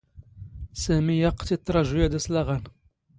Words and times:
ⵙⴰⵎⵉ 0.81 1.17
ⴰⵇⵇ 1.29 1.37
ⵜ 1.47 1.49
ⵉⵜⵜⵕⴰⵊⵓ 1.55 1.99
ⴰⴷ 2.05 2.13
ⴰⵙ 2.17 2.25
ⵍⴰⵖⴰⵏ. 2.31 2.63